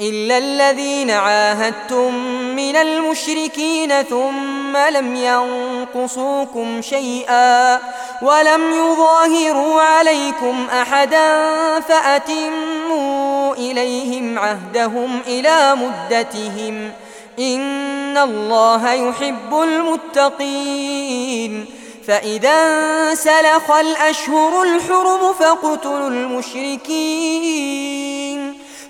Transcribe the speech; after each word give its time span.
إلا 0.00 0.38
الذين 0.38 1.10
عاهدتم 1.10 2.14
من 2.56 2.76
المشركين 2.76 4.02
ثم 4.02 4.76
لم 4.76 5.16
ينقصوكم 5.16 6.82
شيئا 6.82 7.80
ولم 8.22 8.72
يظاهروا 8.72 9.82
عليكم 9.82 10.66
أحدا 10.72 11.50
فأتموا 11.80 13.54
إليهم 13.54 14.38
عهدهم 14.38 15.20
إلى 15.26 15.74
مدتهم 15.74 16.90
إن 17.38 18.18
الله 18.18 18.92
يحب 18.92 19.62
المتقين 19.62 21.66
فإذا 22.06 22.50
انسلخ 22.50 23.70
الأشهر 23.70 24.62
الحرم 24.62 25.32
فاقتلوا 25.32 26.08
المشركين 26.08 28.23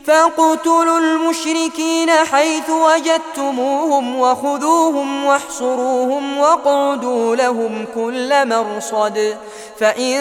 فاقتلوا 0.06 0.98
المشركين 0.98 2.10
حيث 2.10 2.70
وجدتموهم 2.70 4.18
وخذوهم 4.18 5.24
واحصروهم 5.24 6.38
واقعدوا 6.38 7.36
لهم 7.36 7.86
كل 7.94 8.48
مرصد. 8.48 9.36
فإن 9.80 10.18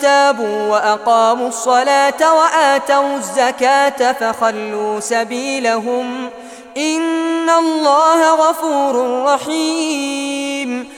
تابوا 0.00 0.68
وأقاموا 0.68 1.48
الصلاة 1.48 2.34
وآتوا 2.34 3.16
الزكاة 3.16 4.12
فخلوا 4.12 5.00
سبيلهم. 5.00 6.30
إن 6.76 7.50
الله 7.50 8.34
غفور 8.34 9.24
رحيم. 9.24 10.97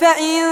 فإن 0.00 0.42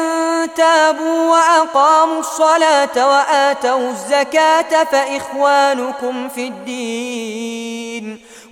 تابوا 0.56 1.31
وأقاموا 1.31 2.21
الصلاة 2.21 3.09
وآتوا 3.10 3.91
الزكاة 3.91 4.84
فإخوانكم 4.84 6.28
في 6.28 6.47
الدين. 6.49 8.21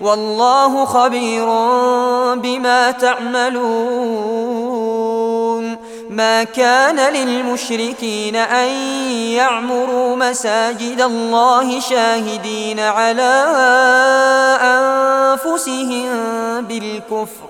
والله 0.00 0.84
خبير 0.84 1.46
بما 2.34 2.90
تعملون. 2.90 4.40
ما 6.10 6.44
كان 6.44 7.12
للمشركين 7.12 8.36
أن 8.36 8.68
يعمروا 9.36 10.16
مساجد 10.16 11.00
الله 11.00 11.80
شاهدين 11.80 12.80
على 12.80 13.46
أنفسهم 14.62 16.10
بالكفر. 16.64 17.49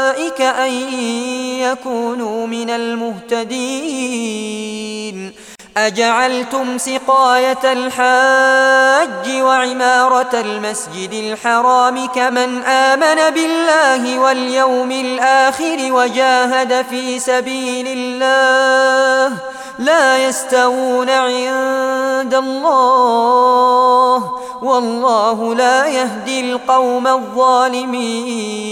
أن 0.51 0.71
يكونوا 1.59 2.47
من 2.47 2.69
المهتدين. 2.69 3.91
أجعلتم 5.77 6.77
سقاية 6.77 7.63
الحاج 7.63 9.41
وعمارة 9.41 10.29
المسجد 10.33 11.13
الحرام 11.13 12.07
كمن 12.07 12.63
آمن 12.63 13.33
بالله 13.33 14.19
واليوم 14.19 14.91
الآخر 14.91 15.77
وجاهد 15.91 16.85
في 16.89 17.19
سبيل 17.19 17.87
الله 17.87 19.37
لا 19.79 20.27
يستوون 20.27 21.09
عند 21.09 22.33
الله 22.33 24.31
والله 24.61 25.55
لا 25.55 25.87
يهدي 25.87 26.51
القوم 26.51 27.07
الظالمين. 27.07 28.71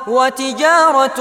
وتجارة 0.07 1.19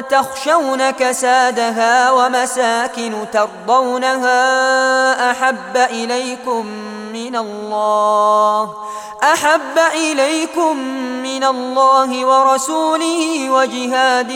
تخشون 0.00 0.90
كسادها 0.90 2.10
ومساكن 2.10 3.12
ترضونها 3.32 5.30
أحب 5.30 5.76
إليكم 5.76 6.66
من 7.12 7.36
الله 7.36 8.74
أحب 9.22 9.78
إليكم 9.94 10.76
من 11.22 11.44
الله 11.44 12.26
ورسوله 12.26 13.50
وجهاد 13.50 14.32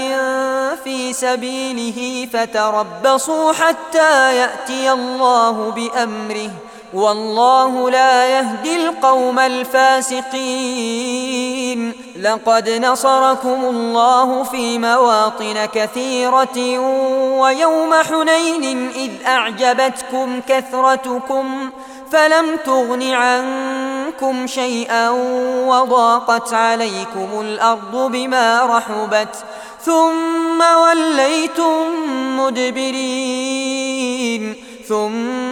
في 0.85 1.13
سبيله 1.13 2.29
فتربصوا 2.33 3.53
حتى 3.53 4.37
يأتي 4.37 4.93
الله 4.93 5.71
بأمره. 5.71 6.51
والله 6.95 7.91
لا 7.91 8.27
يهدي 8.39 8.77
القوم 8.77 9.39
الفاسقين. 9.39 11.13
لقد 12.23 12.71
نصركم 12.71 13.65
الله 13.65 14.43
في 14.43 14.79
مواطن 14.79 15.65
كثيرة 15.75 16.79
ويوم 17.39 17.95
حنين 17.95 18.91
إذ 18.91 19.11
أعجبتكم 19.27 20.41
كثرتكم 20.49 21.71
فلم 22.13 22.57
تغن 22.67 23.03
عنكم 23.03 24.47
شيئا 24.47 25.11
وضاقت 25.67 26.55
عليكم 26.55 27.29
الأرض 27.41 28.11
بما 28.13 28.63
رحبت 28.67 29.37
ثم 29.85 30.63
وليتم 30.63 31.87
مدبرين 32.39 33.93
ثم 34.89 35.52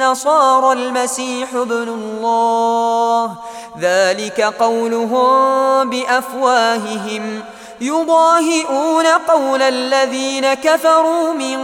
النصارى 0.00 0.72
المسيح 0.72 1.54
ابن 1.54 1.88
الله. 1.88 3.34
ذلك 3.80 4.40
قولهم 4.40 5.90
بأفواههم. 5.90 7.42
يضاهئون 7.80 9.06
قول 9.06 9.62
الذين 9.62 10.54
كفروا 10.54 11.32
من 11.32 11.58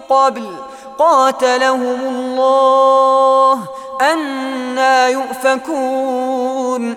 قبل. 0.00 0.56
قاتلهم 0.98 2.00
الله. 2.00 3.60
أنا 4.00 5.08
يؤفكون. 5.08 6.96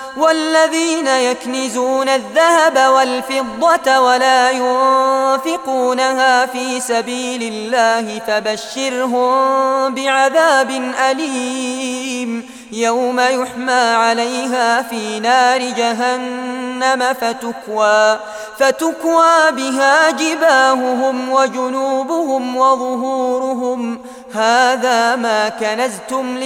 والذين 0.17 1.07
يكنزون 1.07 2.09
الذهب 2.09 2.91
والفضة 2.93 3.99
ولا 3.99 4.51
ينفقونها 4.51 6.45
في 6.45 6.79
سبيل 6.79 7.43
الله 7.43 8.19
فبشرهم 8.27 9.95
بعذاب 9.95 10.93
أليم. 11.11 12.49
يوم 12.71 13.19
يحمى 13.19 13.71
عليها 13.71 14.81
في 14.81 15.19
نار 15.19 15.59
جهنم 15.61 17.13
فتكوى 17.13 18.19
فتكوى 18.59 19.51
بها 19.51 20.11
جباههم 20.11 21.29
وجنوبهم 21.31 22.57
وظهورهم. 22.57 24.01
هذا 24.33 25.15
ما 25.15 25.49
كنزتم 25.49 26.37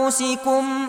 لأنفسكم 0.00 0.88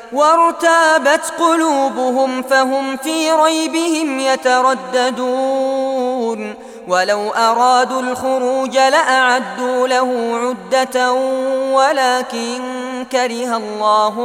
وارتابت 0.13 1.33
قلوبهم 1.39 2.41
فهم 2.41 2.97
في 2.97 3.31
ريبهم 3.31 4.19
يترددون. 4.19 5.51
ولو 6.87 7.29
أرادوا 7.29 8.01
الخروج 8.01 8.77
لأعدوا 8.77 9.87
له 9.87 10.39
عدة 10.43 11.13
ولكن 11.73 12.61
كره 13.11 13.57
الله 13.57 14.15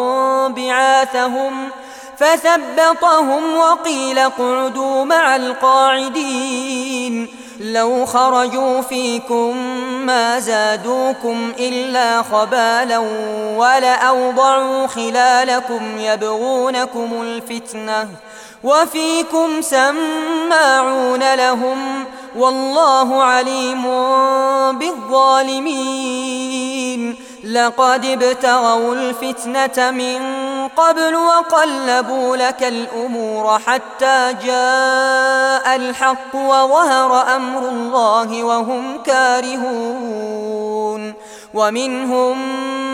بعاثهم 0.48 1.70
فثبطهم 2.18 3.56
وقيل 3.56 4.18
اقعدوا 4.18 5.04
مع 5.04 5.36
القاعدين. 5.36 7.28
لو 7.60 8.06
خرجوا 8.06 8.80
فيكم 8.80 9.56
ما 10.06 10.38
زادوكم 10.40 11.52
إلا 11.58 12.22
خبالا 12.22 12.98
ولأوضعوا 13.56 14.86
خلالكم 14.86 15.98
يبغونكم 15.98 17.22
الفتنة 17.22 18.08
وفيكم 18.64 19.60
سماعون 19.60 21.34
لهم 21.34 22.04
والله 22.36 23.22
عليم 23.22 23.82
بالظالمين. 24.78 26.46
لقد 27.44 28.04
ابتغوا 28.04 28.94
الفتنة 28.94 29.90
من 29.90 30.45
قبل 30.76 31.14
وقلبوا 31.14 32.36
لك 32.36 32.62
الأمور 32.62 33.58
حتى 33.58 34.34
جاء 34.44 35.76
الحق 35.76 36.34
وظهر 36.34 37.36
أمر 37.36 37.68
الله 37.68 38.44
وهم 38.44 39.02
كارهون 39.02 40.56
ومنهم 41.54 42.38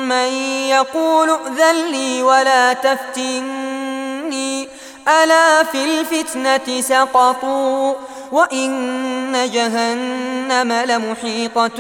من 0.09 0.33
يقول 0.69 1.31
ائذن 1.31 1.87
لي 1.91 2.23
ولا 2.23 2.73
تفتني. 2.73 4.69
ألا 5.09 5.63
في 5.63 5.85
الفتنة 5.85 6.81
سقطوا 6.81 7.95
وإن 8.33 9.51
جهنم 9.53 10.73
لمحيطة 10.73 11.79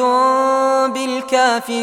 بالكافرين. 0.87 1.83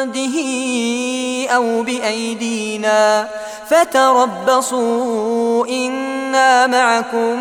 عنده 0.00 0.36
أو 1.56 1.82
بأيدينا 1.82 3.28
فتربصوا 3.68 5.66
إنا 5.66 6.66
معكم 6.66 7.36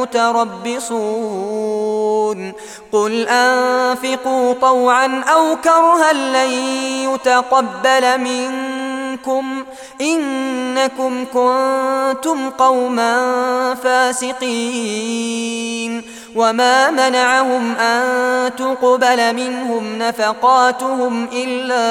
متربصون 0.00 0.94
قل 2.92 3.28
أنفقوا 3.28 4.52
طوعا 4.52 5.24
أو 5.32 5.56
كرها 5.56 6.12
لن 6.12 6.52
يتقبل 7.14 8.20
منكم 8.20 8.93
إنكم 10.00 11.24
كنتم 11.24 12.50
قوما 12.50 13.14
فاسقين 13.74 15.54
وما 16.36 16.90
منعهم 16.90 17.76
أن 17.76 18.54
تقبل 18.56 19.34
منهم 19.34 19.98
نفقاتهم 19.98 21.28
إلا 21.32 21.84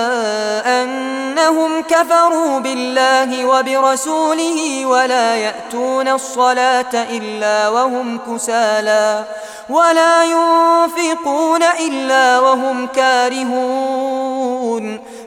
أنهم 0.84 1.82
كفروا 1.82 2.60
بالله 2.60 3.46
وبرسوله 3.46 4.86
ولا 4.86 5.36
يأتون 5.36 6.08
الصلاة 6.08 6.94
إلا 6.94 7.70
وهم 7.70 8.20
كسالى 8.28 9.24
ولا 9.70 10.24
ينفقون 10.24 11.64
إلا 11.64 12.40
وهم 12.40 12.88
كارهون 12.88 14.34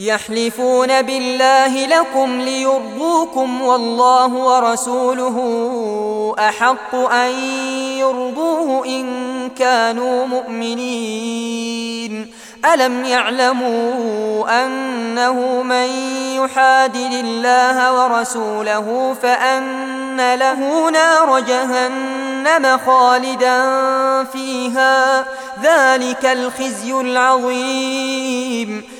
يحلفون 0.00 1.02
بالله 1.02 1.86
لكم 1.86 2.40
ليرضوكم 2.40 3.62
والله 3.62 4.34
ورسوله 4.34 5.36
أحق 6.38 6.94
أن 6.94 7.30
يرضوه 7.98 8.86
إن 8.86 9.50
كانوا 9.58 10.26
مؤمنين. 10.26 12.30
ألم 12.74 13.04
يعلموا 13.04 14.64
أنه 14.64 15.62
من 15.62 15.86
يحادل 16.36 17.20
الله 17.24 18.02
ورسوله 18.02 19.16
فأن 19.22 20.34
له 20.34 20.90
نار 20.90 21.40
جهنم 21.40 22.78
خالدا 22.86 23.64
فيها 24.24 25.24
ذلك 25.62 26.26
الخزي 26.26 26.92
العظيم. 26.92 28.99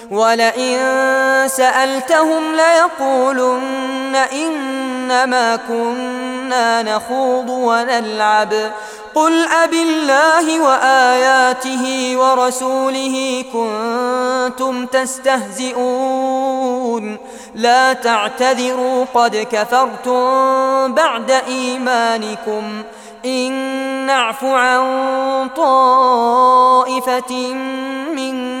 ولئن 0.11 0.77
سألتهم 1.47 2.55
ليقولن 2.55 4.15
إنما 4.15 5.55
كنا 5.55 6.81
نخوض 6.81 7.49
ونلعب. 7.49 8.53
قل 9.15 9.47
أب 9.47 9.73
الله 9.73 10.61
وآياته 10.61 12.13
ورسوله 12.17 13.45
كنتم 13.53 14.85
تستهزئون. 14.85 15.97
لا 17.55 17.93
تعتذروا 17.93 19.05
قد 19.13 19.47
كفرتم 19.51 20.93
بعد 20.93 21.31
إيمانكم. 21.31 22.83
إن 23.25 23.51
نعف 24.05 24.43
عن 24.43 24.83
طائفة 25.57 27.53
منكم 28.15 28.60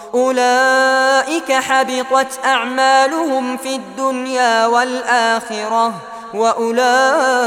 أولئك 0.13 1.51
حبطت 1.51 2.39
أعمالهم 2.45 3.57
في 3.57 3.75
الدنيا 3.75 4.65
والآخرة 4.65 5.93
وأولئك 6.33 7.43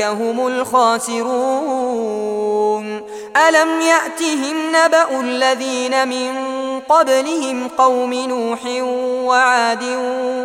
هم 0.00 0.46
الخاسرون. 0.46 1.28
ألم 3.36 3.80
يأتهم 3.80 4.56
نبأ 4.72 5.20
الذين 5.20 6.08
من 6.08 6.34
قبلهم 6.88 7.68
قوم 7.68 8.14
نوح 8.14 8.60
وعاد 9.24 9.84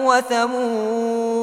وثمود؟ 0.06 1.43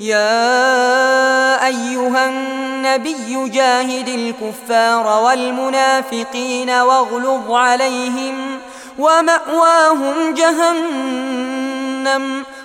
يا 0.00 1.66
أيها 1.66 2.28
النبي 2.28 3.48
جاهد 3.48 4.08
الكفار 4.08 5.22
والمنافقين 5.24 6.70
واغلظ 6.70 7.50
عليهم 7.52 8.58
ومأواهم 8.98 10.34
جهنم 10.34 11.58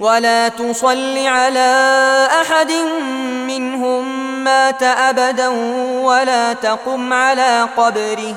ولا 0.00 0.48
تصل 0.48 1.26
على 1.26 2.28
أحد 2.40 2.72
منهم 3.46 4.28
مات 4.44 4.82
أبدا 4.82 5.48
ولا 6.02 6.52
تقم 6.52 7.12
على 7.12 7.68
قبره. 7.76 8.34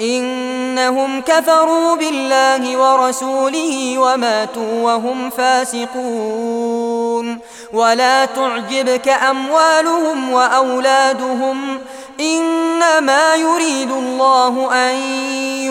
إنهم 0.00 1.20
كفروا 1.20 1.96
بالله 1.96 2.76
ورسوله 2.76 3.98
وماتوا 3.98 4.82
وهم 4.82 5.30
فاسقون. 5.30 7.38
ولا 7.72 8.24
تعجبك 8.24 9.08
أموالهم 9.08 10.32
وأولادهم. 10.32 11.78
إنما 12.20 13.34
يريد 13.34 13.90
الله 13.90 14.72
أن 14.72 14.94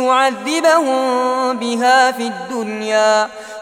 يعذبهم 0.04 1.58
بها 1.58 2.12
في 2.12 2.24
الدنيا. 2.24 3.28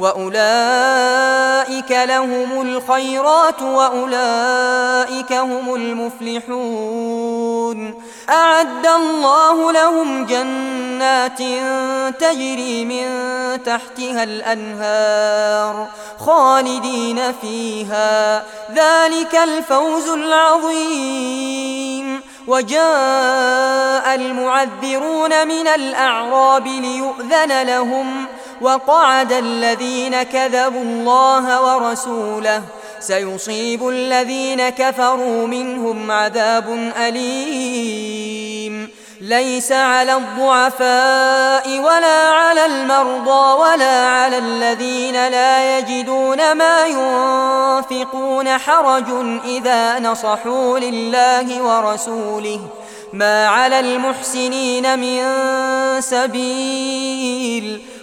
وأولئك 0.00 1.90
لهم 1.90 2.60
الخيرات 2.60 3.62
وأولئك 3.62 5.32
هم 5.32 5.74
المفلحون. 5.74 7.40
أعد 8.30 8.86
الله 8.86 9.72
لهم 9.72 10.26
جنات 10.26 11.38
تجري 12.20 12.84
من 12.84 13.08
تحتها 13.62 14.22
الأنهار 14.22 15.88
خالدين 16.18 17.32
فيها. 17.32 18.44
ذلك 18.74 19.34
الفوز 19.34 20.08
العظيم. 20.08 21.60
وجاء 22.46 24.14
المعذرون 24.14 25.48
من 25.48 25.68
الأعراب 25.68 26.66
ليؤذن 26.66 27.62
لهم 27.62 28.26
وقعد 28.60 29.32
الذين 29.32 30.22
كذبوا 30.22 30.82
الله 30.82 31.62
ورسوله. 31.62 32.62
سيصيب 33.00 33.88
الذين 33.88 34.68
كفروا 34.68 35.46
منهم 35.46 36.10
عذاب 36.10 36.92
أليم. 36.96 38.90
ليس 39.20 39.72
على 39.72 40.14
الضعفاء 40.16 41.78
ولا 41.78 42.28
على 42.28 42.66
المرضى 42.66 43.60
ولا 43.60 44.06
على 44.06 44.38
الذين 44.38 45.28
لا 45.28 45.78
يجدون 45.78 46.52
ما 46.52 46.86
ينفقون 46.86 48.58
حرج 48.58 49.04
إذا 49.44 49.98
نصحوا 49.98 50.78
لله 50.78 51.62
ورسوله. 51.62 52.60
ما 53.12 53.46
على 53.46 53.80
المحسنين 53.80 54.98
من 54.98 55.20
سبيل. 56.00 57.82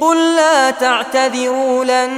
قل 0.00 0.36
لا 0.36 0.70
تعتذروا 0.70 1.84
لن 1.84 2.10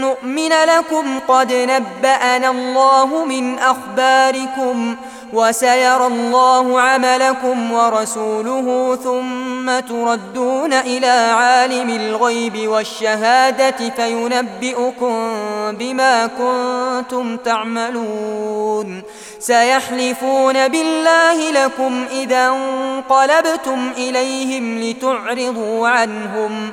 نؤمن 0.00 0.52
لكم. 0.76 1.18
قد 1.28 1.52
نبأنا 1.52 2.50
الله 2.50 3.24
من 3.24 3.58
أخباركم 3.58 4.96
وسيرى 5.32 6.06
الله 6.06 6.80
عملكم 6.80 7.72
ورسوله 7.72 8.98
ثم 9.04 9.80
تردون 9.80 10.72
إلى 10.72 11.06
عالم 11.06 11.90
الغيب 11.90 12.68
والشهادة 12.68 13.90
فينبئكم 13.96 15.14
بما 15.72 16.26
كنتم 16.26 17.36
تعملون. 17.36 19.02
سيحلفون 19.38 20.68
بالله 20.68 21.50
لكم 21.50 22.04
إذا 22.12 22.48
انقلبتم 22.48 23.92
إليهم 23.96 24.78
لتعرضوا 24.78 25.88
عنهم. 25.88 26.72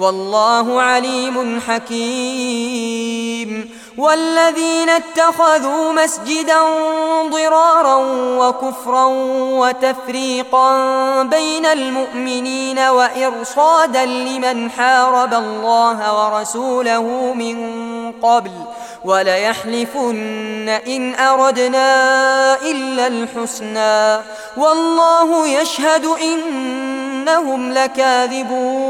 والله 0.00 0.82
عليم 0.82 1.60
حكيم. 1.68 3.10
والذين 3.98 4.88
اتخذوا 4.88 5.92
مسجدا 5.92 6.58
ضرارا 7.30 7.96
وكفرا 8.38 9.04
وتفريقا 9.34 10.72
بين 11.22 11.66
المؤمنين 11.66 12.78
وإرصادا 12.78 14.04
لمن 14.04 14.70
حارب 14.70 15.34
الله 15.34 16.24
ورسوله 16.24 17.02
من 17.36 17.56
قبل 18.22 18.50
وليحلفن 19.04 20.68
إن 20.68 21.14
أردنا 21.14 22.54
إلا 22.62 23.06
الحسنى. 23.06 24.24
والله 24.56 25.48
يشهد 25.48 26.04
إنهم 26.04 27.72
لكاذبون. 27.72 28.89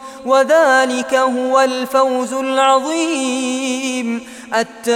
وذلك 0.25 1.13
هو 1.13 1.59
الفوز 1.59 2.33
العظيم. 2.33 4.27
التائبون 4.55 4.89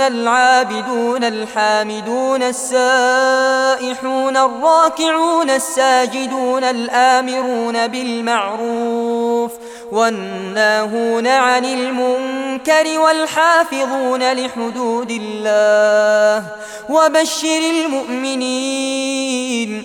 العابدون 0.00 1.24
الحامدون 1.24 2.42
السائحون 2.42 4.36
الراكعون 4.36 5.50
الساجدون 5.50 6.64
الآمرون 6.64 7.86
بالمعروف 7.86 9.52
والناهون 9.92 11.26
عن 11.26 11.64
المنكر 11.64 12.98
والحافظون 12.98 14.32
لحدود 14.32 15.10
الله 15.10 16.46
وبشر 16.88 17.60
المؤمنين. 17.84 19.84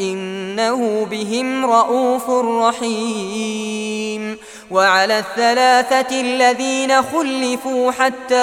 إنه 0.00 1.06
بهم 1.10 1.66
رؤوف 1.66 2.30
رحيم. 2.68 4.36
وعلى 4.70 5.18
الثلاثة 5.18 6.20
الذين 6.20 7.02
خلفوا 7.02 7.92
حتى 7.92 8.34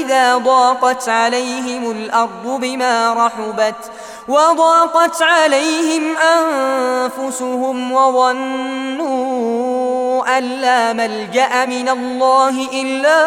إذا 0.00 0.36
ضاقت 0.36 1.08
عليهم 1.08 1.90
الأرض 1.90 2.60
بما 2.60 3.12
رحبت 3.12 3.90
وضاقت 4.28 5.22
عليهم 5.22 6.16
أنفسهم 6.16 7.92
وظنوا 7.92 9.24
أن 10.38 10.44
لا 10.44 10.92
ملجأ 10.92 11.64
من 11.66 11.88
الله 11.88 12.68
إلا 12.72 13.24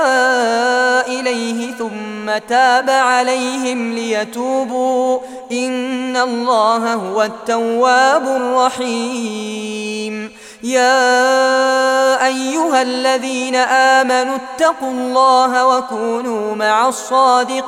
إليه 1.07 1.73
ثم 1.73 2.06
تاب 2.29 2.89
عليهم 2.89 3.93
ليتوبوا 3.93 5.19
إن 5.51 6.17
الله 6.17 6.93
هو 6.93 7.23
التواب 7.23 8.27
الرحيم. 8.27 10.31
يا 10.63 12.25
أيها 12.25 12.81
الذين 12.81 13.55
آمنوا 13.55 14.35
اتقوا 14.35 14.91
الله 14.91 15.67
وكونوا 15.67 16.55
مع 16.55 16.87
الصادقين. 16.87 17.67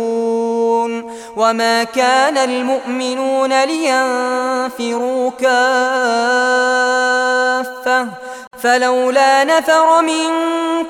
وما 1.37 1.83
كان 1.83 2.37
المؤمنون 2.37 3.63
لينفروا 3.63 5.29
كافة 5.31 5.51
فلولا 8.63 9.43
نفر 9.43 10.01
من 10.01 10.27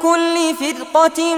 كل 0.02 0.56
فرقة 0.60 1.36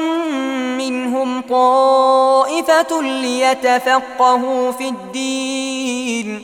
منهم 0.77 1.41
طائفة 1.41 3.01
ليتفقهوا 3.01 4.71
في 4.71 4.87
الدين 4.89 6.43